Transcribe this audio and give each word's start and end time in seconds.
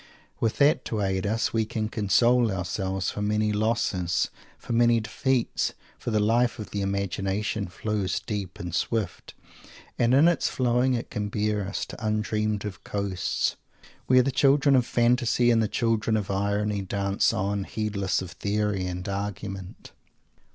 _With 0.39 0.57
that 0.57 0.83
to 0.85 0.99
aid 0.99 1.27
us, 1.27 1.53
we 1.53 1.63
can 1.63 1.87
console 1.87 2.51
ourselves 2.51 3.11
for 3.11 3.21
many 3.21 3.51
losses, 3.51 4.31
for 4.57 4.73
many 4.73 4.99
defeats. 4.99 5.73
For 5.99 6.09
the 6.09 6.19
life 6.19 6.57
of 6.57 6.71
the 6.71 6.81
Imagination 6.81 7.67
flows 7.67 8.19
deep 8.19 8.57
and 8.57 8.73
swift, 8.73 9.35
and 9.99 10.15
in 10.15 10.27
its 10.27 10.49
flowing 10.49 10.95
it 10.95 11.11
can 11.11 11.29
bear 11.29 11.67
us 11.67 11.85
to 11.85 12.03
undreamed 12.03 12.65
of 12.65 12.83
coasts, 12.83 13.57
where 14.07 14.23
the 14.23 14.31
children 14.31 14.75
of 14.75 14.87
fantasy 14.87 15.51
and 15.51 15.61
the 15.61 15.67
children 15.67 16.17
of 16.17 16.31
irony 16.31 16.81
dance 16.81 17.31
on 17.31 17.63
heedless 17.65 18.23
of 18.23 18.31
theory 18.31 18.87
and 18.87 19.07
argument. 19.07 19.91